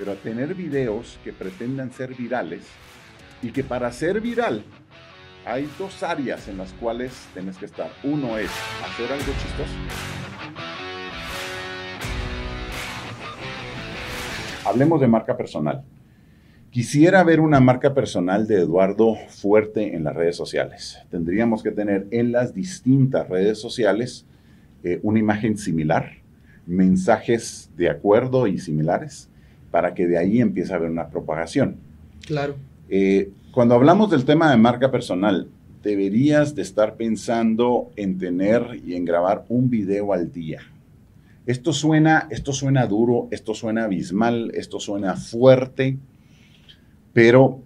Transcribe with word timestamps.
pero 0.00 0.12
a 0.12 0.14
tener 0.14 0.54
videos 0.54 1.18
que 1.22 1.30
pretendan 1.30 1.92
ser 1.92 2.14
virales 2.14 2.62
y 3.42 3.50
que 3.50 3.62
para 3.62 3.92
ser 3.92 4.18
viral 4.22 4.64
hay 5.44 5.68
dos 5.78 6.02
áreas 6.02 6.48
en 6.48 6.56
las 6.56 6.72
cuales 6.72 7.28
tienes 7.34 7.58
que 7.58 7.66
estar. 7.66 7.90
Uno 8.02 8.38
es 8.38 8.50
hacer 8.82 9.12
algo 9.12 9.26
chistoso. 9.26 9.74
Hablemos 14.64 15.02
de 15.02 15.06
marca 15.06 15.36
personal. 15.36 15.84
Quisiera 16.70 17.22
ver 17.22 17.40
una 17.40 17.60
marca 17.60 17.92
personal 17.92 18.46
de 18.46 18.60
Eduardo 18.60 19.16
fuerte 19.28 19.94
en 19.94 20.04
las 20.04 20.16
redes 20.16 20.36
sociales. 20.36 20.98
Tendríamos 21.10 21.62
que 21.62 21.72
tener 21.72 22.06
en 22.10 22.32
las 22.32 22.54
distintas 22.54 23.28
redes 23.28 23.60
sociales 23.60 24.24
eh, 24.82 24.98
una 25.02 25.18
imagen 25.18 25.58
similar, 25.58 26.12
mensajes 26.64 27.70
de 27.76 27.90
acuerdo 27.90 28.46
y 28.46 28.56
similares, 28.56 29.30
para 29.70 29.94
que 29.94 30.06
de 30.06 30.18
ahí 30.18 30.40
empiece 30.40 30.72
a 30.72 30.76
haber 30.76 30.90
una 30.90 31.08
propagación. 31.08 31.76
Claro. 32.26 32.56
Eh, 32.88 33.30
cuando 33.52 33.74
hablamos 33.74 34.10
del 34.10 34.24
tema 34.24 34.50
de 34.50 34.56
marca 34.56 34.90
personal, 34.90 35.48
deberías 35.82 36.54
de 36.54 36.62
estar 36.62 36.96
pensando 36.96 37.90
en 37.96 38.18
tener 38.18 38.80
y 38.84 38.94
en 38.94 39.04
grabar 39.04 39.44
un 39.48 39.70
video 39.70 40.12
al 40.12 40.32
día. 40.32 40.60
Esto 41.46 41.72
suena, 41.72 42.28
esto 42.30 42.52
suena 42.52 42.86
duro, 42.86 43.28
esto 43.30 43.54
suena 43.54 43.84
abismal, 43.84 44.52
esto 44.54 44.78
suena 44.78 45.16
fuerte, 45.16 45.98
pero 47.12 47.62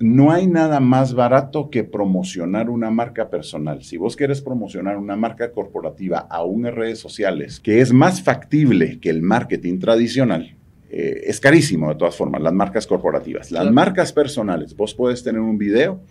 no 0.00 0.32
hay 0.32 0.46
nada 0.48 0.80
más 0.80 1.14
barato 1.14 1.70
que 1.70 1.84
promocionar 1.84 2.68
una 2.68 2.90
marca 2.90 3.30
personal. 3.30 3.84
Si 3.84 3.96
vos 3.96 4.16
quieres 4.16 4.40
promocionar 4.40 4.96
una 4.96 5.14
marca 5.14 5.52
corporativa 5.52 6.18
aún 6.18 6.66
en 6.66 6.74
redes 6.74 6.98
sociales, 6.98 7.60
que 7.60 7.80
es 7.80 7.92
más 7.92 8.22
factible 8.22 8.98
que 8.98 9.10
el 9.10 9.22
marketing 9.22 9.78
tradicional, 9.78 10.56
eh, 10.94 11.24
es 11.30 11.40
carísimo 11.40 11.88
de 11.88 11.94
todas 11.94 12.14
formas, 12.14 12.42
las 12.42 12.52
marcas 12.52 12.86
corporativas. 12.86 13.50
Las 13.50 13.72
marcas 13.72 14.12
personales, 14.12 14.76
vos 14.76 14.94
puedes 14.94 15.22
tener 15.22 15.40
un 15.40 15.56
video, 15.56 16.02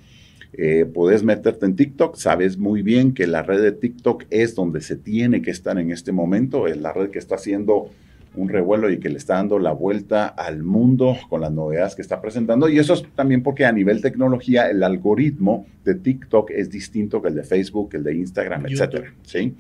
eh, 0.53 0.85
puedes 0.91 1.21
meterte 1.21 1.67
en 1.67 1.75
TikTok, 1.75 2.15
sabes 2.15 2.57
muy 2.57 2.81
bien 2.81 3.13
que 3.13 3.27
la 3.27 3.43
red 3.43 3.61
de 3.61 3.73
TikTok 3.73 4.23
es 4.31 4.55
donde 4.55 4.81
se 4.81 4.95
tiene 4.95 5.43
que 5.43 5.51
estar 5.51 5.77
en 5.77 5.91
este 5.91 6.11
momento, 6.11 6.67
es 6.67 6.77
la 6.77 6.93
red 6.93 7.11
que 7.11 7.19
está 7.19 7.35
haciendo 7.35 7.91
un 8.33 8.49
revuelo 8.49 8.89
y 8.89 8.99
que 8.99 9.09
le 9.09 9.19
está 9.19 9.35
dando 9.35 9.59
la 9.59 9.71
vuelta 9.71 10.25
al 10.25 10.63
mundo 10.63 11.15
con 11.29 11.41
las 11.41 11.51
novedades 11.51 11.93
que 11.93 12.01
está 12.01 12.19
presentando. 12.19 12.67
Y 12.67 12.79
eso 12.79 12.95
es 12.95 13.03
también 13.13 13.43
porque 13.43 13.65
a 13.65 13.71
nivel 13.71 14.01
tecnología 14.01 14.67
el 14.67 14.81
algoritmo 14.81 15.67
de 15.85 15.93
TikTok 15.93 16.49
es 16.49 16.71
distinto 16.71 17.21
que 17.21 17.27
el 17.27 17.35
de 17.35 17.43
Facebook, 17.43 17.91
el 17.93 18.03
de 18.03 18.15
Instagram, 18.15 18.65
etcétera. 18.65 19.13
¿sí? 19.21 19.53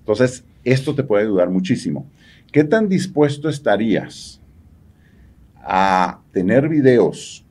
Entonces, 0.00 0.44
esto 0.64 0.94
te 0.94 1.02
puede 1.02 1.24
ayudar 1.24 1.48
muchísimo. 1.48 2.10
¿Qué 2.52 2.64
tan 2.64 2.90
dispuesto 2.90 3.48
estarías 3.48 4.39
a 5.72 6.18
tener 6.32 6.68
videos 6.68 7.46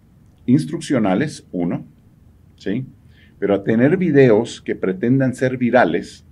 instruccionales, 0.45 1.45
uno, 1.53 1.85
¿sí? 2.57 2.85
Pero 3.39 3.55
a 3.55 3.63
tener 3.63 3.95
videos 3.95 4.61
que 4.61 4.75
pretendan 4.75 5.33
ser 5.33 5.57
virales 5.57 6.25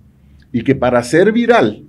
y 0.52 0.62
que 0.64 0.74
para 0.74 1.02
ser 1.02 1.32
viral 1.32 1.84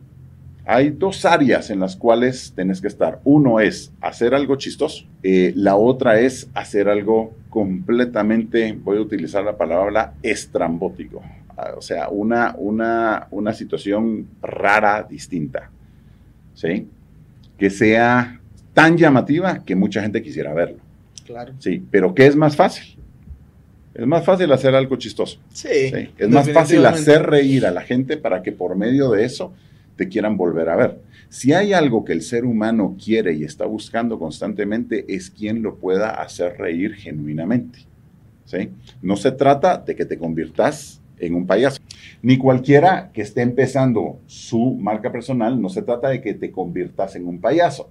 hay 0.65 0.91
dos 0.91 1.25
áreas 1.25 1.69
en 1.69 1.81
las 1.81 1.97
cuales 1.97 2.53
tienes 2.55 2.79
que 2.79 2.87
estar. 2.87 3.19
Uno 3.25 3.59
es 3.59 3.91
hacer 3.99 4.33
algo 4.33 4.55
chistoso, 4.55 5.05
eh, 5.21 5.51
la 5.57 5.75
otra 5.75 6.21
es 6.21 6.49
hacer 6.53 6.87
algo 6.87 7.33
completamente, 7.49 8.79
voy 8.81 8.99
a 8.99 9.01
utilizar 9.01 9.43
la 9.43 9.57
palabra 9.57 10.13
estrambótico, 10.23 11.21
ah, 11.57 11.73
o 11.75 11.81
sea, 11.81 12.07
una, 12.07 12.55
una, 12.57 13.27
una 13.31 13.51
situación 13.51 14.27
rara, 14.41 15.03
distinta, 15.03 15.69
¿sí? 16.53 16.87
Que 17.57 17.69
sea 17.69 18.38
tan 18.79 18.97
llamativa 18.97 19.65
que 19.65 19.75
mucha 19.75 20.01
gente 20.01 20.23
quisiera 20.23 20.53
verlo. 20.53 20.77
Claro. 21.25 21.53
Sí, 21.59 21.83
pero 21.91 22.15
¿qué 22.15 22.27
es 22.27 22.35
más 22.37 22.55
fácil? 22.55 22.97
Es 23.93 24.07
más 24.07 24.23
fácil 24.23 24.49
hacer 24.53 24.73
algo 24.73 24.95
chistoso. 24.95 25.37
Sí. 25.51 25.91
Es 26.17 26.29
más 26.29 26.49
fácil 26.49 26.85
hacer 26.85 27.23
reír 27.23 27.65
a 27.65 27.71
la 27.71 27.81
gente 27.81 28.15
para 28.15 28.41
que 28.41 28.53
por 28.53 28.77
medio 28.77 29.11
de 29.11 29.25
eso 29.25 29.51
te 29.97 30.07
quieran 30.07 30.37
volver 30.37 30.69
a 30.69 30.77
ver. 30.77 31.01
Si 31.27 31.51
hay 31.51 31.73
algo 31.73 32.05
que 32.05 32.13
el 32.13 32.21
ser 32.21 32.45
humano 32.45 32.95
quiere 33.03 33.33
y 33.33 33.43
está 33.43 33.65
buscando 33.65 34.17
constantemente, 34.17 35.03
es 35.09 35.29
quien 35.29 35.61
lo 35.61 35.75
pueda 35.75 36.11
hacer 36.11 36.57
reír 36.57 36.95
genuinamente. 36.95 37.79
¿sí? 38.45 38.69
No 39.01 39.17
se 39.17 39.33
trata 39.33 39.79
de 39.79 39.93
que 39.93 40.05
te 40.05 40.17
conviertas 40.17 41.01
en 41.17 41.35
un 41.35 41.45
payaso. 41.45 41.81
Ni 42.21 42.37
cualquiera 42.37 43.11
que 43.11 43.23
esté 43.23 43.41
empezando 43.41 44.21
su 44.25 44.75
marca 44.75 45.11
personal, 45.11 45.61
no 45.61 45.67
se 45.67 45.81
trata 45.81 46.07
de 46.07 46.21
que 46.21 46.33
te 46.33 46.49
conviertas 46.49 47.17
en 47.17 47.27
un 47.27 47.41
payaso. 47.41 47.89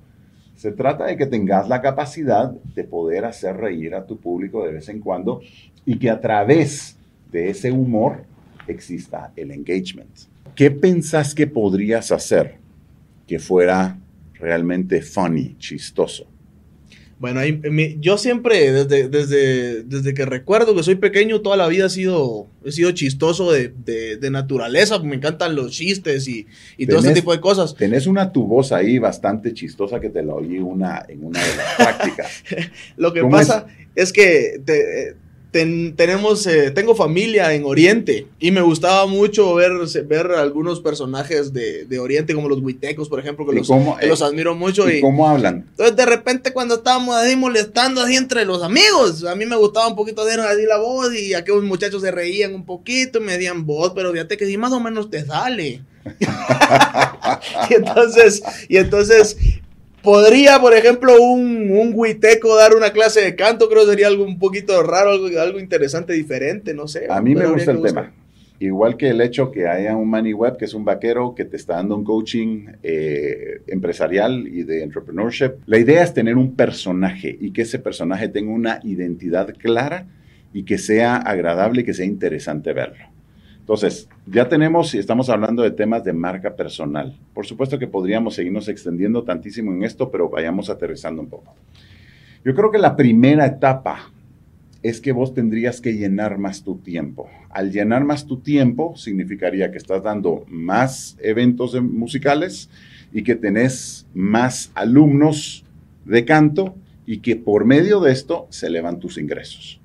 Se 0.59 0.73
trata 0.73 1.07
de 1.07 1.17
que 1.17 1.27
tengas 1.27 1.69
la 1.69 1.81
capacidad 1.81 2.51
de 2.51 2.83
poder 2.83 3.25
hacer 3.25 3.57
reír 3.57 3.95
a 3.95 4.05
tu 4.05 4.17
público 4.17 4.67
de 4.67 4.73
vez 4.73 4.89
en 4.89 4.99
cuando 4.99 5.41
y 5.87 6.01
que 6.01 6.11
a 6.11 6.21
través 6.21 6.97
de 7.31 7.51
ese 7.51 7.71
humor 7.71 8.25
exista 8.67 9.31
el 9.37 9.53
engagement. 9.53 10.11
¿Qué 10.57 10.73
pensás 10.73 11.33
que 11.33 11.47
podrías 11.47 12.11
hacer 12.11 12.57
que 13.29 13.39
fuera 13.39 13.99
realmente 14.35 15.01
funny, 15.01 15.55
chistoso? 15.59 16.27
Bueno, 17.19 17.41
yo 17.99 18.17
siempre, 18.17 18.71
desde, 18.71 19.09
desde, 19.09 19.83
desde 19.83 20.15
que 20.15 20.25
recuerdo 20.25 20.77
que 20.77 20.84
soy 20.84 20.95
pequeño, 20.95 21.41
toda 21.41 21.56
la 21.56 21.67
vida 21.67 21.87
he 21.87 21.91
sido, 21.91 22.47
he 22.65 22.71
sido 22.71 22.93
chistoso 22.93 23.51
de, 23.51 23.69
de, 23.69 24.31
naturaleza. 24.31 25.01
Me 25.01 25.17
encantan 25.17 25.57
los 25.57 25.73
chistes 25.73 26.28
y, 26.28 26.47
y 26.77 26.87
todo 26.87 27.01
ese 27.01 27.15
tipo 27.15 27.33
de 27.33 27.41
cosas. 27.41 27.75
Tenés 27.75 28.07
una 28.07 28.33
tu 28.33 28.47
voz 28.47 28.71
ahí 28.71 29.01
bastante 29.01 29.53
chistosa 29.53 29.99
que 29.99 30.11
te 30.11 30.23
la 30.23 30.34
oí 30.34 30.59
una, 30.59 31.05
en 31.09 31.25
una 31.25 31.41
de 31.45 31.57
las 31.57 31.75
prácticas. 31.77 32.45
Lo 32.97 33.12
que 33.12 33.25
pasa 33.25 33.67
es, 33.97 34.12
que 34.12 34.61
te, 34.65 35.17
tenemos, 35.50 36.47
eh, 36.47 36.70
tengo 36.70 36.94
familia 36.94 37.54
en 37.54 37.64
Oriente 37.64 38.26
y 38.38 38.50
me 38.50 38.60
gustaba 38.60 39.06
mucho 39.06 39.54
ver, 39.54 39.72
ver 40.06 40.26
algunos 40.32 40.81
personajes 40.81 41.53
de, 41.53 41.86
de 41.86 41.98
Oriente, 41.98 42.34
como 42.34 42.48
los 42.48 42.60
huitecos, 42.60 43.09
por 43.09 43.19
ejemplo, 43.19 43.47
que, 43.47 43.56
los, 43.56 43.69
los, 43.69 44.22
admiro 44.22 44.54
mucho. 44.54 44.91
¿Y, 44.91 45.00
cómo 45.00 45.28
hablan? 45.28 45.66
Entonces, 45.70 45.97
de 45.97 46.06
repente, 46.06 46.53
cuando 46.53 46.76
estábamos 46.76 47.16
ahí 47.16 47.34
molestando 47.34 48.03
así 48.03 48.16
entre 48.16 48.44
los 48.44 48.62
amigos, 48.62 49.25
a 49.25 49.34
mí 49.34 49.47
me 49.47 49.56
gustaba 49.56 49.88
un 49.88 49.97
poquito 49.97 50.25
de 50.25 50.34
así 50.34 50.66
la 50.66 50.78
voz 50.78 51.14
y 51.14 51.34
aquellos 51.34 51.65
muchachos 51.65 52.03
se 52.03 52.10
reían 52.10 52.54
un 52.54 52.66
poquito 52.66 53.19
y 53.19 53.22
me 53.22 53.32
decían 53.32 53.65
voz, 53.65 53.92
pero 53.94 54.12
fíjate 54.12 54.36
que 54.36 54.47
sí 54.47 54.59
más 54.59 54.72
o 54.72 54.80
menos 54.80 55.10
te 55.10 55.25
sale. 55.25 55.82
y 57.70 57.75
entonces, 57.75 58.42
y 58.69 58.76
entonces 58.76 59.36
Podría, 60.03 60.60
por 60.60 60.75
ejemplo, 60.75 61.20
un, 61.20 61.70
un 61.70 61.92
huiteco 61.94 62.56
dar 62.56 62.75
una 62.75 62.91
clase 62.92 63.20
de 63.20 63.34
canto, 63.34 63.69
creo 63.69 63.84
que 63.84 63.91
sería 63.91 64.06
algo 64.06 64.25
un 64.25 64.38
poquito 64.38 64.82
raro, 64.82 65.10
algo, 65.10 65.26
algo 65.41 65.59
interesante, 65.59 66.12
diferente, 66.12 66.72
no 66.72 66.86
sé. 66.86 67.06
A 67.10 67.20
mí 67.20 67.34
me 67.34 67.47
gusta 67.47 67.72
el 67.72 67.82
tema. 67.82 68.12
Igual 68.60 68.97
que 68.97 69.10
el 69.10 69.20
hecho 69.20 69.53
que 69.53 69.69
haya 69.69 69.97
un 69.97 70.09
Money 70.09 70.32
Web, 70.32 70.56
que 70.56 70.64
es 70.64 70.75
un 70.75 70.84
vaquero 70.84 71.34
que 71.34 71.44
te 71.44 71.56
está 71.56 71.75
dando 71.76 71.94
un 71.94 72.03
coaching 72.03 72.66
eh, 72.82 73.62
empresarial 73.69 74.48
y 74.48 74.64
de 74.64 74.82
entrepreneurship. 74.82 75.53
La 75.66 75.78
idea 75.78 76.03
es 76.03 76.12
tener 76.12 76.36
un 76.36 76.56
personaje 76.56 77.36
y 77.41 77.53
que 77.53 77.62
ese 77.62 77.78
personaje 77.78 78.28
tenga 78.28 78.50
una 78.50 78.80
identidad 78.82 79.54
clara 79.56 80.09
y 80.53 80.65
que 80.65 80.76
sea 80.76 81.16
agradable 81.16 81.82
y 81.82 81.84
que 81.84 81.94
sea 81.94 82.06
interesante 82.06 82.72
verlo. 82.72 83.04
Entonces, 83.69 84.09
ya 84.25 84.49
tenemos 84.49 84.95
y 84.95 84.99
estamos 84.99 85.29
hablando 85.29 85.62
de 85.62 85.71
temas 85.71 86.03
de 86.03 86.15
marca 86.15 86.56
personal. 86.56 87.15
Por 87.34 87.45
supuesto 87.45 87.79
que 87.79 87.87
podríamos 87.87 88.34
seguirnos 88.34 88.67
extendiendo 88.69 89.25
tantísimo 89.25 89.75
en 89.75 89.83
esto, 89.83 90.11
pero 90.11 90.31
vayamos 90.31 90.71
aterrizando 90.71 91.21
un 91.21 91.29
poco. 91.29 91.55
Yo 92.43 92.55
creo 92.55 92.71
que 92.71 92.78
la 92.78 92.97
primera 92.97 93.45
etapa 93.45 94.11
es 94.83 95.03
que 95.03 95.12
vos 95.12 95.34
tendrías 95.34 95.83
que 95.83 95.93
llenar 95.93 96.39
más 96.39 96.65
tu 96.65 96.78
tiempo. 96.78 97.28
Al 97.51 97.71
llenar 97.71 98.05
más 98.07 98.25
tu 98.25 98.39
tiempo 98.39 98.97
significaría 98.97 99.71
que 99.71 99.77
estás 99.77 100.03
dando 100.03 100.47
más 100.49 101.19
eventos 101.21 101.78
musicales 101.83 102.71
y 103.12 103.23
que 103.23 103.34
tenés 103.34 104.07
más 104.15 104.73
alumnos 104.75 105.67
de 106.07 106.25
canto 106.25 106.75
y 107.05 107.19
que 107.19 107.37
por 107.37 107.66
medio 107.66 108.01
de 108.01 108.13
esto 108.13 108.47
se 108.48 108.69
elevan 108.69 108.98
tus 108.98 109.19
ingresos. 109.19 109.78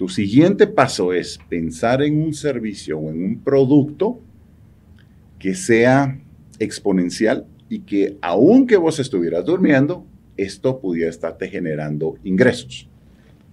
Tu 0.00 0.08
siguiente 0.08 0.66
paso 0.66 1.12
es 1.12 1.38
pensar 1.50 2.02
en 2.02 2.22
un 2.22 2.32
servicio 2.32 2.98
o 2.98 3.10
en 3.10 3.22
un 3.22 3.38
producto 3.38 4.18
que 5.38 5.54
sea 5.54 6.18
exponencial 6.58 7.44
y 7.68 7.80
que 7.80 8.16
aunque 8.22 8.78
vos 8.78 8.98
estuvieras 8.98 9.44
durmiendo, 9.44 10.06
esto 10.38 10.80
pudiera 10.80 11.10
estarte 11.10 11.50
generando 11.50 12.16
ingresos. 12.24 12.88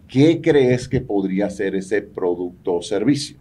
¿Qué 0.07 0.39
crees 0.39 0.87
que 0.87 1.01
podría 1.01 1.49
ser 1.49 1.75
ese 1.75 2.01
producto 2.01 2.75
o 2.75 2.81
servicio? 2.81 3.35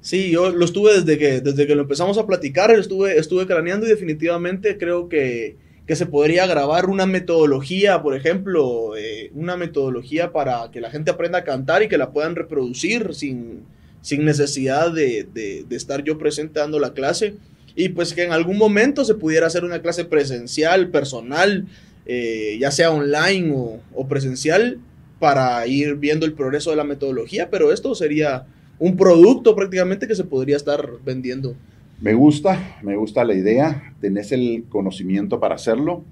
Sí, 0.00 0.32
yo 0.32 0.50
lo 0.50 0.64
estuve 0.64 0.94
desde 0.94 1.18
que, 1.18 1.40
desde 1.40 1.68
que 1.68 1.76
lo 1.76 1.82
empezamos 1.82 2.18
a 2.18 2.26
platicar, 2.26 2.72
estuve, 2.72 3.16
estuve 3.16 3.46
craneando 3.46 3.86
y 3.86 3.90
definitivamente 3.90 4.76
creo 4.76 5.08
que 5.08 5.54
que 5.90 5.96
se 5.96 6.06
podría 6.06 6.46
grabar 6.46 6.86
una 6.86 7.04
metodología, 7.04 8.00
por 8.00 8.14
ejemplo, 8.14 8.96
eh, 8.96 9.32
una 9.34 9.56
metodología 9.56 10.30
para 10.30 10.70
que 10.70 10.80
la 10.80 10.88
gente 10.88 11.10
aprenda 11.10 11.40
a 11.40 11.42
cantar 11.42 11.82
y 11.82 11.88
que 11.88 11.98
la 11.98 12.12
puedan 12.12 12.36
reproducir 12.36 13.12
sin, 13.12 13.64
sin 14.00 14.24
necesidad 14.24 14.92
de, 14.92 15.26
de, 15.34 15.64
estar 15.74 16.04
yo 16.04 16.16
presente 16.16 16.60
dando 16.60 16.78
la 16.78 16.92
clase. 16.92 17.34
Y 17.74 17.88
pues 17.88 18.14
que 18.14 18.22
en 18.22 18.30
algún 18.30 18.56
momento 18.56 19.04
se 19.04 19.16
pudiera 19.16 19.48
hacer 19.48 19.64
una 19.64 19.82
clase 19.82 20.04
presencial, 20.04 20.90
personal, 20.90 21.66
eh, 22.06 22.56
ya 22.60 22.70
sea 22.70 22.92
online 22.92 23.52
o, 23.52 23.80
o 23.92 24.06
presencial, 24.06 24.78
para 25.18 25.66
ir 25.66 25.96
viendo 25.96 26.24
el 26.24 26.34
progreso 26.34 26.70
de 26.70 26.76
la 26.76 26.84
metodología, 26.84 27.50
pero 27.50 27.72
esto 27.72 27.96
sería 27.96 28.46
un 28.78 28.96
producto 28.96 29.56
prácticamente 29.56 30.06
que 30.06 30.14
se 30.14 30.22
podría 30.22 30.56
estar 30.56 30.88
vendiendo. 31.04 31.56
Me 32.00 32.14
gusta, 32.14 32.78
me 32.82 32.96
gusta 32.96 33.24
la 33.24 33.34
idea, 33.34 33.92
tenés 34.00 34.32
el 34.32 34.64
conocimiento 34.70 35.38
para 35.38 35.56
hacerlo. 35.56 36.02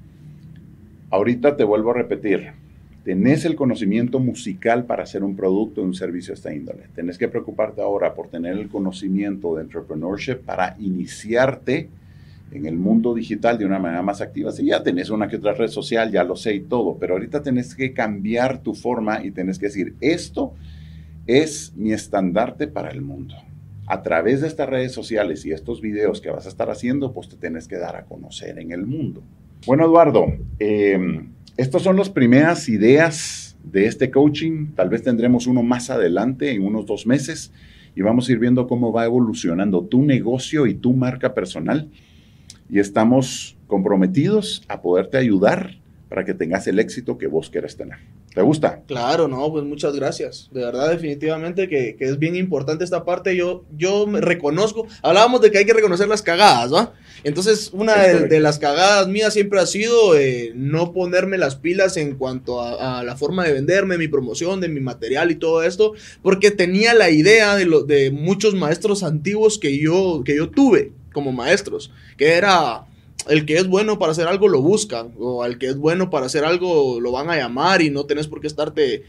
Ahorita 1.09 1.57
te 1.57 1.65
vuelvo 1.65 1.93
a 1.93 1.95
repetir, 1.95 2.51
tenés 3.05 3.47
el 3.47 3.57
conocimiento 3.57 4.21
musical 4.21 4.85
para 4.85 5.05
hacer 5.05 5.25
un 5.25 5.35
producto, 5.35 5.81
un 5.81 5.95
servicio 5.95 6.33
de 6.33 6.35
esta 6.35 6.55
índole. 6.55 6.89
Tenés 6.95 7.17
que 7.17 7.29
preocuparte 7.29 7.81
ahora 7.81 8.15
por 8.15 8.29
tener 8.29 8.59
el 8.59 8.69
conocimiento 8.69 9.55
de 9.55 9.63
entrepreneurship 9.63 10.41
para 10.45 10.77
iniciarte 10.79 11.89
en 12.53 12.67
el 12.67 12.77
mundo 12.77 13.15
digital 13.15 13.57
de 13.57 13.65
una 13.65 13.79
manera 13.79 14.03
más 14.03 14.21
activa. 14.21 14.53
Si 14.53 14.67
ya 14.67 14.83
tenés 14.83 15.09
una 15.09 15.27
que 15.27 15.37
otra 15.37 15.55
red 15.55 15.69
social, 15.69 16.13
ya 16.13 16.23
lo 16.23 16.37
sé 16.37 16.55
y 16.55 16.61
todo, 16.61 16.99
pero 16.99 17.15
ahorita 17.15 17.43
tenés 17.43 17.75
que 17.75 17.95
cambiar 17.95 18.63
tu 18.63 18.75
forma 18.75 19.25
y 19.25 19.31
tenés 19.31 19.59
que 19.59 19.67
decir, 19.67 19.95
esto 20.03 20.53
es 21.27 21.73
mi 21.77 21.95
estandarte 21.95 22.67
para 22.67 22.91
el 22.91 23.01
mundo. 23.01 23.37
A 23.91 24.03
través 24.03 24.43
de 24.43 24.49
estas 24.49 24.69
redes 24.69 24.93
sociales 24.93 25.47
y 25.47 25.53
estos 25.53 25.81
videos 25.81 26.21
que 26.21 26.31
vas 26.31 26.45
a 26.45 26.51
estar 26.51 26.69
haciendo, 26.71 27.15
pues 27.15 27.29
te 27.29 27.37
tienes 27.37 27.67
que 27.67 27.79
dar 27.79 27.97
a 27.97 28.05
conocer 28.05 28.59
en 28.59 28.71
el 28.71 28.87
mundo. 28.87 29.23
Bueno, 29.67 29.87
Eduardo, 29.87 30.27
eh, 30.59 30.99
estas 31.57 31.83
son 31.83 31.97
las 31.97 32.11
primeras 32.11 32.69
ideas 32.69 33.57
de 33.65 33.87
este 33.87 34.11
coaching. 34.11 34.73
Tal 34.75 34.91
vez 34.91 35.03
tendremos 35.03 35.47
uno 35.47 35.63
más 35.63 35.89
adelante, 35.89 36.53
en 36.53 36.65
unos 36.65 36.85
dos 36.85 37.07
meses, 37.07 37.51
y 37.97 38.03
vamos 38.03 38.29
a 38.29 38.33
ir 38.33 38.39
viendo 38.39 38.69
cómo 38.69 38.93
va 38.93 39.07
evolucionando 39.07 39.83
tu 39.83 40.03
negocio 40.03 40.67
y 40.67 40.75
tu 40.75 40.93
marca 40.93 41.33
personal. 41.33 41.89
Y 42.69 42.81
estamos 42.81 43.57
comprometidos 43.67 44.63
a 44.69 44.83
poderte 44.83 45.17
ayudar 45.17 45.79
para 46.09 46.25
que 46.25 46.35
tengas 46.35 46.67
el 46.67 46.79
éxito 46.79 47.19
que 47.19 47.27
vos 47.27 47.51
quieres 47.51 47.77
tener. 47.77 47.99
¿Te 48.35 48.43
gusta? 48.43 48.83
Claro, 48.87 49.29
no, 49.29 49.51
pues 49.51 49.65
muchas 49.65 49.95
gracias. 49.95 50.49
De 50.53 50.61
verdad, 50.61 50.91
definitivamente 50.91 51.69
que, 51.69 51.97
que 51.97 52.05
es 52.05 52.19
bien 52.19 52.37
importante 52.37 52.85
esta 52.85 53.05
parte. 53.05 53.37
Yo, 53.37 53.65
yo 53.77 54.07
me 54.07 54.21
reconozco, 54.21 54.87
hablábamos 55.03 55.41
de 55.41 55.51
que 55.51 55.59
hay 55.59 55.65
que 55.67 55.73
reconocer 55.73 56.09
las 56.09 56.23
cagadas, 56.23 56.73
¿va? 56.73 56.95
Entonces, 57.25 57.71
una 57.73 57.97
de, 57.97 58.29
de, 58.29 58.41
las 58.41 58.59
cagadas 58.59 59.09
mías 59.09 59.35
siempre 59.35 59.61
ha 59.61 59.67
sido 59.67 60.17
eh, 60.17 60.53
no 60.55 60.93
ponerme 60.93 61.37
las 61.37 61.57
pilas 61.57 61.97
en 61.97 62.15
cuanto 62.15 62.63
a, 62.63 63.01
a, 63.01 63.03
la 63.03 63.17
forma 63.17 63.45
de 63.45 63.53
venderme, 63.53 63.99
mi 63.99 64.09
promoción, 64.09 64.61
de 64.61 64.69
mi 64.69 64.81
material 64.81 65.31
y 65.31 65.37
todo 65.37 65.63
esto, 65.63 65.95
porque 66.23 66.51
tenía 66.51 66.95
la 66.95 67.11
idea 67.11 67.57
de, 67.57 67.67
lo, 67.67 67.83
de 67.83 68.11
muchos 68.11 68.55
maestros 68.55 69.03
antiguos 69.03 69.59
que 69.59 69.79
yo, 69.79 70.23
que 70.25 70.37
yo 70.37 70.51
tuve 70.51 70.93
como 71.13 71.33
maestros, 71.33 71.91
que 72.17 72.35
era 72.35 72.88
el 73.29 73.47
que 73.47 73.57
es 73.57 73.67
bueno 73.67 73.99
para 73.99 74.13
hacer 74.13 74.27
algo 74.27 74.49
lo 74.49 74.61
buscan, 74.61 75.13
o 75.19 75.43
al 75.43 75.59
que 75.59 75.67
es 75.67 75.77
bueno 75.77 76.11
para 76.11 76.27
hacer 76.27 76.45
algo 76.45 77.01
lo 77.01 77.13
van 77.13 77.31
a 77.31 77.37
llamar 77.37 77.83
y 77.83 77.91
no 77.91 78.05
tenés 78.05 78.27
por 78.27 78.41
qué 78.41 78.47
estarte... 78.47 79.05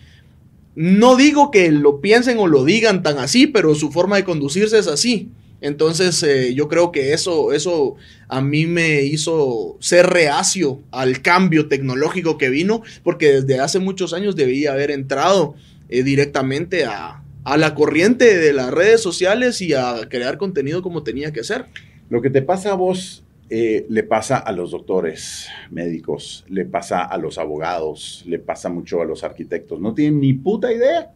No 0.76 1.16
digo 1.16 1.52
que 1.52 1.72
lo 1.72 2.00
piensen 2.00 2.38
o 2.38 2.48
lo 2.48 2.64
digan 2.64 3.04
tan 3.04 3.18
así, 3.18 3.48
pero 3.48 3.76
su 3.76 3.92
forma 3.92 4.16
de 4.16 4.24
conducirse 4.24 4.78
es 4.78 4.88
así. 4.88 5.30
Entonces 5.62 6.24
eh, 6.24 6.54
yo 6.54 6.70
creo 6.70 6.92
que 6.92 7.12
eso, 7.12 7.52
eso 7.52 7.96
a 8.30 8.40
mí 8.40 8.66
me 8.66 9.04
hizo 9.04 9.76
ser 9.80 10.08
reacio 10.08 10.80
al 10.92 11.22
cambio 11.22 11.68
tecnológico 11.68 12.38
que 12.38 12.50
vino, 12.50 12.82
porque 13.04 13.42
desde 13.42 13.60
hace 13.60 13.80
muchos 13.80 14.14
años 14.14 14.36
debía 14.36 14.72
haber 14.72 14.92
entrado 14.92 15.56
eh, 15.90 16.04
directamente 16.04 16.86
a, 16.86 17.24
a 17.44 17.58
la 17.58 17.76
corriente 17.76 18.38
de 18.38 18.54
las 18.54 18.72
redes 18.72 19.02
sociales 19.02 19.62
y 19.62 19.74
a 19.74 20.08
crear 20.10 20.38
contenido 20.38 20.82
como 20.82 21.04
tenía 21.04 21.34
que 21.34 21.44
ser. 21.44 21.66
Lo 22.10 22.22
que 22.22 22.30
te 22.30 22.42
pasa 22.42 22.72
a 22.72 22.76
vos 22.76 23.24
eh, 23.50 23.86
le 23.90 24.04
pasa 24.04 24.38
a 24.38 24.52
los 24.52 24.72
doctores 24.72 25.48
médicos, 25.72 26.46
le 26.50 26.66
pasa 26.66 27.04
a 27.04 27.18
los 27.18 27.38
abogados, 27.38 28.24
le 28.28 28.38
pasa 28.40 28.70
mucho 28.70 29.02
a 29.02 29.06
los 29.06 29.24
arquitectos. 29.24 29.80
No 29.80 29.94
tienen 29.94 30.20
ni 30.20 30.34
puta 30.34 30.72
idea 30.72 31.12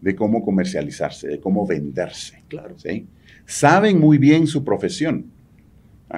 de 0.00 0.14
cómo 0.14 0.44
comercializarse, 0.44 1.26
de 1.26 1.40
cómo 1.40 1.66
venderse. 1.66 2.44
Claro. 2.48 2.78
¿sí? 2.78 3.06
Saben 3.44 3.98
muy 3.98 4.18
bien 4.18 4.46
su 4.46 4.62
profesión. 4.64 5.32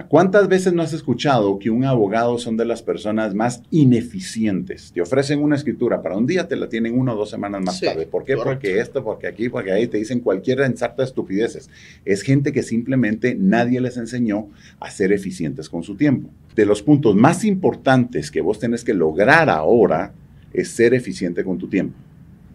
¿Cuántas 0.08 0.48
veces 0.48 0.74
no 0.74 0.82
has 0.82 0.92
escuchado 0.92 1.58
que 1.58 1.70
un 1.70 1.84
abogado 1.84 2.36
son 2.38 2.58
de 2.58 2.66
las 2.66 2.82
personas 2.82 3.34
más 3.34 3.62
ineficientes? 3.70 4.92
Te 4.92 5.00
ofrecen 5.00 5.42
una 5.42 5.56
escritura 5.56 6.02
para 6.02 6.16
un 6.16 6.26
día, 6.26 6.46
te 6.46 6.56
la 6.56 6.68
tienen 6.68 6.98
una 6.98 7.14
o 7.14 7.16
dos 7.16 7.30
semanas 7.30 7.62
más 7.62 7.78
sí, 7.78 7.86
tarde. 7.86 8.06
¿Por 8.06 8.24
qué? 8.24 8.34
Correcto. 8.34 8.60
Porque 8.60 8.80
esto, 8.80 9.02
porque 9.02 9.26
aquí, 9.26 9.48
porque 9.48 9.72
ahí 9.72 9.86
te 9.86 9.96
dicen 9.96 10.20
cualquier 10.20 10.60
ensarta 10.60 11.02
de 11.02 11.06
estupideces. 11.06 11.70
Es 12.04 12.20
gente 12.20 12.52
que 12.52 12.62
simplemente 12.62 13.34
nadie 13.34 13.80
les 13.80 13.96
enseñó 13.96 14.48
a 14.78 14.90
ser 14.90 15.10
eficientes 15.10 15.70
con 15.70 15.82
su 15.82 15.96
tiempo. 15.96 16.28
De 16.54 16.66
los 16.66 16.82
puntos 16.82 17.16
más 17.16 17.44
importantes 17.44 18.30
que 18.30 18.42
vos 18.42 18.58
tenés 18.58 18.84
que 18.84 18.92
lograr 18.92 19.48
ahora 19.48 20.12
es 20.52 20.68
ser 20.68 20.92
eficiente 20.92 21.44
con 21.44 21.56
tu 21.56 21.66
tiempo. 21.66 21.96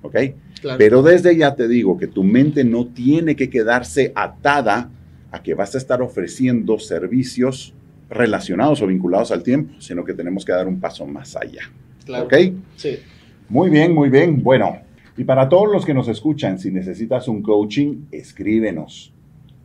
¿Ok? 0.03 0.15
Claro. 0.61 0.77
Pero 0.77 1.01
desde 1.01 1.35
ya 1.35 1.55
te 1.55 1.67
digo 1.67 1.97
que 1.97 2.07
tu 2.07 2.23
mente 2.23 2.63
no 2.63 2.87
tiene 2.87 3.35
que 3.35 3.49
quedarse 3.49 4.11
atada 4.15 4.91
a 5.33 5.41
que 5.41 5.55
vas 5.55 5.73
a 5.73 5.79
estar 5.79 6.01
ofreciendo 6.01 6.77
servicios 6.77 7.73
relacionados 8.07 8.83
o 8.83 8.87
vinculados 8.87 9.31
al 9.31 9.41
tiempo, 9.41 9.73
sino 9.81 10.05
que 10.05 10.13
tenemos 10.13 10.45
que 10.45 10.51
dar 10.51 10.67
un 10.67 10.79
paso 10.79 11.07
más 11.07 11.35
allá. 11.35 11.63
Claro. 12.05 12.25
¿Ok? 12.25 12.33
Sí. 12.75 12.99
Muy 13.49 13.71
bien, 13.71 13.95
muy 13.95 14.09
bien. 14.09 14.43
Bueno, 14.43 14.77
y 15.17 15.23
para 15.23 15.49
todos 15.49 15.71
los 15.71 15.85
que 15.85 15.93
nos 15.95 16.07
escuchan, 16.07 16.59
si 16.59 16.69
necesitas 16.71 17.27
un 17.27 17.41
coaching, 17.41 18.05
escríbenos. 18.11 19.11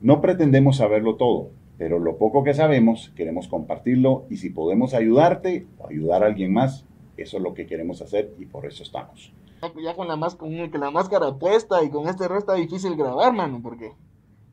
No 0.00 0.23
pretendemos 0.23 0.79
saberlo 0.79 1.17
todo, 1.17 1.50
pero 1.76 1.99
lo 1.99 2.17
poco 2.17 2.43
que 2.43 2.55
sabemos 2.55 3.12
queremos 3.15 3.47
compartirlo 3.47 4.25
y 4.31 4.38
si 4.38 4.49
podemos 4.49 4.94
ayudarte 4.94 5.67
o 5.76 5.88
ayudar 5.88 6.23
a 6.23 6.26
alguien 6.26 6.50
más, 6.50 6.87
eso 7.19 7.37
es 7.37 7.43
lo 7.43 7.53
que 7.53 7.67
queremos 7.67 8.00
hacer 8.00 8.32
y 8.38 8.47
por 8.47 8.65
eso 8.65 8.82
estamos. 8.82 9.35
Ya 9.82 9.94
con 9.94 10.09
la, 10.09 10.17
con 10.38 10.81
la 10.81 10.91
máscara 10.91 11.35
puesta 11.35 11.82
y 11.85 11.91
con 11.91 12.09
este 12.09 12.26
resto 12.26 12.53
está 12.53 12.55
difícil 12.55 12.97
grabar, 12.97 13.35
mano, 13.35 13.61
porque 13.62 13.93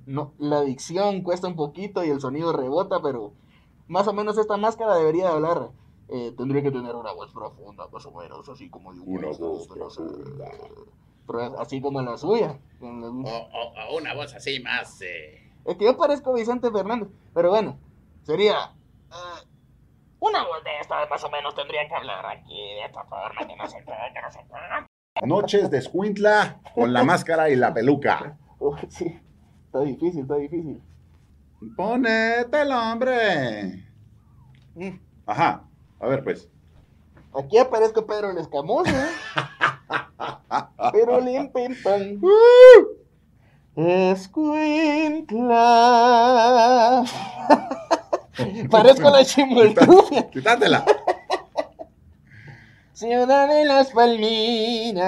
no, 0.06 0.34
la 0.38 0.62
dicción 0.62 1.22
cuesta 1.22 1.48
un 1.48 1.56
poquito 1.56 2.04
y 2.04 2.10
el 2.10 2.22
sonido 2.22 2.54
rebota, 2.54 3.02
pero 3.02 3.34
más 3.88 4.08
o 4.08 4.14
menos 4.14 4.38
esta 4.38 4.58
máscara 4.58 4.96
debería 4.96 5.26
de 5.26 5.32
hablar. 5.32 5.70
Eh, 6.08 6.34
tendría 6.38 6.62
que 6.62 6.72
tener 6.72 6.96
una 6.96 7.14
voz 7.14 7.32
profunda, 7.34 7.88
más 7.88 8.06
o 8.06 8.12
menos, 8.12 8.48
así 8.48 8.70
como 8.70 8.94
de 8.94 9.00
una 9.00 9.30
voz 9.30 9.68
profunda. 9.68 10.52
Pero 11.26 11.60
así 11.60 11.82
como 11.82 12.02
la 12.02 12.18
suya. 12.18 12.60
O, 12.80 12.86
o, 12.86 13.90
o 13.90 13.98
una 13.98 14.14
voz 14.14 14.34
así 14.36 14.60
más. 14.60 15.02
Eh... 15.02 15.52
Es 15.66 15.78
que 15.78 15.86
yo 15.86 15.98
parezco 15.98 16.34
Vicente 16.34 16.70
Fernández, 16.70 17.10
pero 17.34 17.50
bueno, 17.50 17.80
sería. 18.22 18.74
Uh, 19.10 19.56
una 20.20 20.44
voz 20.44 20.64
de 20.64 20.80
esta, 20.80 21.08
más 21.08 21.24
o 21.24 21.30
menos, 21.32 21.56
tendría 21.56 21.88
que 21.88 21.96
hablar 21.96 22.26
aquí 22.26 22.56
de 22.56 22.86
esta 22.86 23.04
forma, 23.06 23.48
que 23.48 23.56
no 23.56 23.68
se 23.68 23.82
puede, 23.82 24.14
que 24.14 24.22
no 24.22 24.32
se 24.32 24.40
puede. 24.44 25.28
Noches 25.28 25.72
de 25.72 25.80
Escuintla 25.80 26.62
con 26.76 26.94
la 26.94 27.04
máscara 27.04 27.50
y 27.50 27.56
la 27.56 27.74
peluca. 27.74 28.38
Oh, 28.58 28.78
sí. 28.88 29.20
Está 29.76 29.88
difícil, 29.88 30.22
está 30.22 30.38
difícil. 30.38 30.82
Ponételo, 31.76 32.80
hombre. 32.80 33.84
Mm. 34.74 34.98
Ajá. 35.26 35.66
A 36.00 36.08
ver, 36.08 36.24
pues. 36.24 36.48
Aquí 37.38 37.58
aparezco 37.58 38.06
Pedro 38.06 38.32
el 38.32 38.38
Escamoso. 38.38 38.90
Pero 40.94 41.20
lim 41.20 41.52
pim 41.52 41.76
pam. 41.84 42.22
Uh. 42.24 42.86
Escuintla. 43.76 45.44
Parezco 48.72 49.10
la 49.10 49.26
chimoltrufia. 49.26 50.30
Quítatela. 50.30 50.86
Ciudad 52.96 53.48
de 53.50 53.66
las 53.66 53.92
Palminas. 53.92 55.04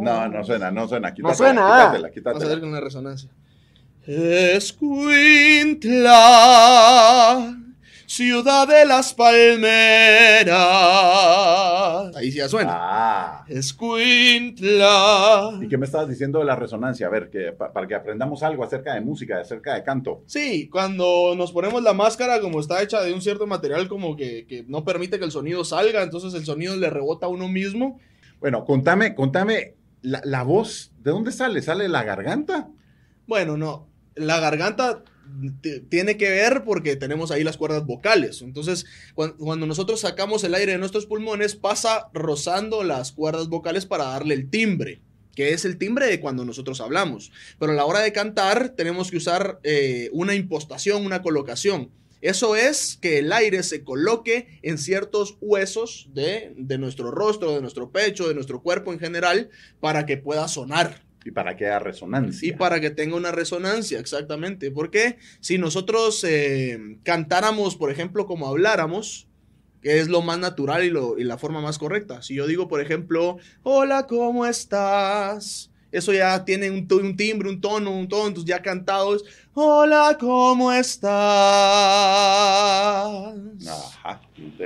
No, 0.00 0.28
no 0.28 0.42
suena, 0.44 0.70
no 0.70 0.88
suena. 0.88 1.12
Quítatela, 1.12 1.30
no 1.30 1.36
suena. 1.36 1.60
Quítatela, 1.60 2.10
quítatela. 2.10 2.32
Vamos 2.32 2.44
a 2.44 2.48
ver 2.48 2.60
con 2.60 2.70
una 2.70 2.80
resonancia. 2.80 3.28
Escuintla, 4.06 4.88
ciudad 8.08 8.66
de 8.66 8.86
las 8.86 9.12
palmeras. 9.12 10.56
Ahí 12.16 12.32
sí 12.32 12.38
ya 12.38 12.48
suena. 12.48 12.72
Ah. 12.74 13.44
Escuintla. 13.46 14.80
¿Y 15.60 15.68
qué 15.68 15.76
me 15.76 15.84
estabas 15.84 16.08
diciendo 16.08 16.38
de 16.38 16.46
la 16.46 16.56
resonancia? 16.56 17.06
A 17.06 17.10
ver, 17.10 17.28
que, 17.28 17.52
para 17.52 17.86
que 17.86 17.94
aprendamos 17.94 18.42
algo 18.42 18.64
acerca 18.64 18.94
de 18.94 19.02
música, 19.02 19.38
acerca 19.38 19.74
de 19.74 19.84
canto. 19.84 20.22
Sí, 20.26 20.70
cuando 20.70 21.34
nos 21.36 21.52
ponemos 21.52 21.82
la 21.82 21.92
máscara, 21.92 22.40
como 22.40 22.60
está 22.60 22.82
hecha 22.82 23.02
de 23.02 23.12
un 23.12 23.20
cierto 23.20 23.46
material, 23.46 23.88
como 23.88 24.16
que, 24.16 24.46
que 24.46 24.64
no 24.66 24.86
permite 24.86 25.18
que 25.18 25.26
el 25.26 25.30
sonido 25.30 25.62
salga, 25.64 26.02
entonces 26.02 26.32
el 26.32 26.46
sonido 26.46 26.76
le 26.76 26.88
rebota 26.88 27.26
a 27.26 27.28
uno 27.28 27.46
mismo. 27.46 28.00
Bueno, 28.40 28.64
contame, 28.64 29.14
contame, 29.14 29.74
la, 30.00 30.22
la 30.24 30.44
voz, 30.44 30.92
¿de 31.00 31.10
dónde 31.10 31.30
sale? 31.30 31.60
¿Sale 31.60 31.82
de 31.84 31.90
la 31.90 32.04
garganta? 32.04 32.70
Bueno, 33.26 33.58
no. 33.58 33.86
La 34.14 34.40
garganta 34.40 35.04
tiene 35.88 36.16
que 36.16 36.30
ver 36.30 36.64
porque 36.64 36.96
tenemos 36.96 37.30
ahí 37.30 37.44
las 37.44 37.56
cuerdas 37.56 37.86
vocales. 37.86 38.42
Entonces, 38.42 38.86
cuando 39.14 39.66
nosotros 39.66 40.00
sacamos 40.00 40.44
el 40.44 40.54
aire 40.54 40.72
de 40.72 40.78
nuestros 40.78 41.06
pulmones, 41.06 41.56
pasa 41.56 42.08
rozando 42.12 42.82
las 42.84 43.12
cuerdas 43.12 43.48
vocales 43.48 43.86
para 43.86 44.04
darle 44.04 44.34
el 44.34 44.50
timbre, 44.50 45.00
que 45.34 45.52
es 45.52 45.64
el 45.64 45.78
timbre 45.78 46.06
de 46.06 46.20
cuando 46.20 46.44
nosotros 46.44 46.80
hablamos. 46.80 47.32
Pero 47.58 47.72
a 47.72 47.74
la 47.74 47.84
hora 47.84 48.00
de 48.00 48.12
cantar 48.12 48.70
tenemos 48.70 49.10
que 49.10 49.18
usar 49.18 49.60
eh, 49.62 50.10
una 50.12 50.34
impostación, 50.34 51.04
una 51.04 51.22
colocación. 51.22 51.90
Eso 52.20 52.56
es 52.56 52.98
que 53.00 53.18
el 53.18 53.32
aire 53.32 53.62
se 53.62 53.84
coloque 53.84 54.58
en 54.62 54.78
ciertos 54.78 55.36
huesos 55.40 56.08
de, 56.12 56.52
de 56.56 56.76
nuestro 56.78 57.12
rostro, 57.12 57.54
de 57.54 57.60
nuestro 57.60 57.92
pecho, 57.92 58.26
de 58.26 58.34
nuestro 58.34 58.60
cuerpo 58.60 58.92
en 58.92 58.98
general, 58.98 59.50
para 59.78 60.04
que 60.04 60.16
pueda 60.16 60.48
sonar. 60.48 61.07
Y 61.24 61.30
para 61.30 61.56
que 61.56 61.66
haya 61.66 61.78
resonancia. 61.78 62.48
Y 62.48 62.52
para 62.52 62.80
que 62.80 62.90
tenga 62.90 63.16
una 63.16 63.32
resonancia, 63.32 63.98
exactamente. 63.98 64.70
Porque 64.70 65.18
si 65.40 65.58
nosotros 65.58 66.24
eh, 66.24 66.98
cantáramos, 67.02 67.76
por 67.76 67.90
ejemplo, 67.90 68.26
como 68.26 68.46
habláramos, 68.46 69.28
que 69.82 70.00
es 70.00 70.08
lo 70.08 70.22
más 70.22 70.38
natural 70.38 70.84
y, 70.84 70.90
lo, 70.90 71.18
y 71.18 71.24
la 71.24 71.38
forma 71.38 71.60
más 71.60 71.78
correcta. 71.78 72.22
Si 72.22 72.34
yo 72.34 72.46
digo, 72.46 72.68
por 72.68 72.80
ejemplo, 72.80 73.38
hola, 73.62 74.06
¿cómo 74.06 74.46
estás? 74.46 75.70
Eso 75.90 76.12
ya 76.12 76.44
tiene 76.44 76.70
un, 76.70 76.86
un 76.90 77.16
timbre, 77.16 77.48
un 77.48 77.60
tono, 77.60 77.90
un 77.90 78.08
tono, 78.08 78.28
entonces 78.28 78.48
ya 78.48 78.60
cantados. 78.60 79.24
Hola, 79.54 80.16
¿cómo 80.20 80.72
estás? 80.72 81.08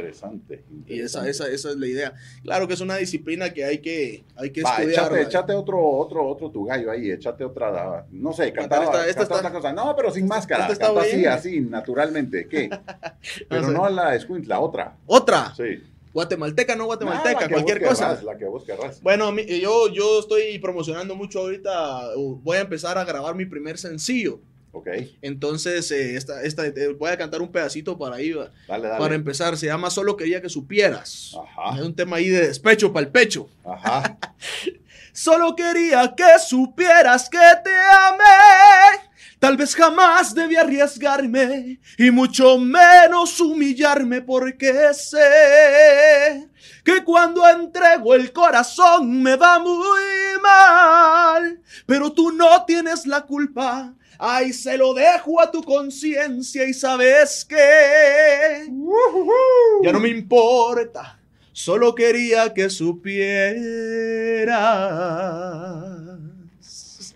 Interesante. 0.02 0.64
Y 0.86 1.00
esa, 1.00 1.28
esa, 1.28 1.48
esa 1.48 1.70
es 1.70 1.76
la 1.76 1.86
idea. 1.86 2.14
Claro 2.42 2.66
que 2.68 2.74
es 2.74 2.80
una 2.80 2.96
disciplina 2.96 3.50
que 3.52 3.64
hay 3.64 3.78
que, 3.78 4.24
hay 4.36 4.50
que 4.50 4.62
Va, 4.62 4.76
estudiar. 4.78 5.16
échate 5.18 5.52
otro, 5.54 5.78
otro, 5.84 6.26
otro 6.26 6.50
tu 6.50 6.64
gallo 6.64 6.90
ahí, 6.90 7.10
échate 7.10 7.44
otra, 7.44 8.06
no 8.10 8.32
sé, 8.32 8.52
cantar 8.52 8.82
esta- 8.84 9.08
esta 9.08 9.22
está- 9.22 9.36
otra 9.36 9.52
cosa. 9.52 9.72
No, 9.72 9.94
pero 9.96 10.10
sin 10.10 10.26
máscara, 10.26 10.66
esta 10.68 10.86
está 10.90 11.00
así, 11.00 11.24
así, 11.26 11.60
naturalmente. 11.60 12.46
¿Qué? 12.48 12.68
Pero 13.48 13.62
No 13.62 13.68
sé. 13.68 13.74
no 13.74 13.88
la 13.90 14.14
escuintla, 14.14 14.60
otra. 14.60 14.96
Otra, 15.06 15.54
Sí. 15.56 15.82
guatemalteca, 16.12 16.76
no 16.76 16.84
guatemalteca, 16.86 17.48
cualquier 17.48 17.82
cosa. 17.84 18.20
la 18.22 18.36
que 18.36 18.44
vos 18.44 18.64
querrás. 18.64 19.00
Bueno, 19.02 19.34
yo, 19.36 19.88
yo 19.88 20.20
estoy 20.20 20.58
promocionando 20.58 21.14
mucho 21.16 21.40
ahorita. 21.40 22.16
uh, 22.16 22.36
Voy 22.42 22.58
a 22.58 22.60
empezar 22.60 22.98
a 22.98 23.04
grabar 23.04 23.34
mi 23.34 23.46
primer 23.46 23.78
sencillo. 23.78 24.40
Ok, 24.74 24.88
Entonces, 25.20 25.90
eh, 25.90 26.16
esta, 26.16 26.42
esta, 26.42 26.66
eh, 26.66 26.96
voy 26.98 27.10
a 27.10 27.18
cantar 27.18 27.42
un 27.42 27.52
pedacito 27.52 27.98
para 27.98 28.16
ahí. 28.16 28.32
dale, 28.32 28.88
dale. 28.88 28.98
Para 28.98 29.14
empezar, 29.14 29.56
se 29.58 29.66
llama 29.66 29.90
Solo 29.90 30.16
quería 30.16 30.40
que 30.40 30.48
supieras. 30.48 31.36
Ajá. 31.38 31.76
Es 31.76 31.82
un 31.82 31.94
tema 31.94 32.16
ahí 32.16 32.30
de 32.30 32.46
despecho 32.48 32.90
para 32.90 33.04
el 33.04 33.12
pecho. 33.12 33.50
Ajá. 33.64 34.18
Solo 35.12 35.54
quería 35.54 36.14
que 36.16 36.38
supieras 36.38 37.28
que 37.28 37.38
te 37.62 37.70
amé. 37.70 39.10
Tal 39.38 39.56
vez 39.56 39.74
jamás 39.74 40.34
debí 40.34 40.56
arriesgarme 40.56 41.78
y 41.98 42.10
mucho 42.10 42.58
menos 42.58 43.40
humillarme 43.40 44.22
porque 44.22 44.94
sé 44.94 46.48
que 46.84 47.04
cuando 47.04 47.46
entrego 47.48 48.14
el 48.14 48.32
corazón 48.32 49.22
me 49.22 49.36
va 49.36 49.58
muy 49.58 50.40
mal. 50.42 51.60
Pero 51.84 52.12
tú 52.12 52.30
no 52.32 52.64
tienes 52.64 53.04
la 53.04 53.22
culpa. 53.22 53.92
Ay, 54.18 54.52
se 54.52 54.76
lo 54.78 54.94
dejo 54.94 55.40
a 55.40 55.50
tu 55.50 55.62
conciencia 55.62 56.64
y 56.68 56.72
sabes 56.74 57.44
que 57.44 58.66
ya 59.82 59.92
no 59.92 60.00
me 60.00 60.08
importa. 60.08 61.18
Solo 61.52 61.94
quería 61.94 62.52
que 62.54 62.70
supieras. 62.70 64.52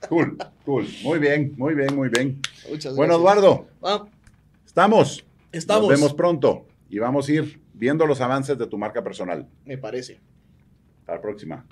Cool, 0.09 0.37
cool. 0.65 0.87
Muy 1.03 1.19
bien, 1.19 1.55
muy 1.57 1.75
bien, 1.75 1.95
muy 1.97 2.09
bien. 2.09 2.41
Muchas 2.71 2.95
Bueno, 2.95 3.21
gracias. 3.21 3.45
Eduardo, 3.45 3.67
Ah, 3.83 4.05
estamos. 4.67 5.25
estamos. 5.53 5.89
Nos 5.89 5.99
vemos 5.99 6.15
pronto 6.15 6.67
y 6.91 6.99
vamos 6.99 7.29
a 7.29 7.33
ir 7.33 7.61
viendo 7.75 8.07
los 8.07 8.21
avances 8.21 8.57
de 8.59 8.67
tu 8.67 8.77
marca 8.79 9.03
personal. 9.03 9.47
Me 9.65 9.79
parece. 9.79 10.21
Hasta 11.01 11.15
la 11.15 11.21
próxima. 11.21 11.65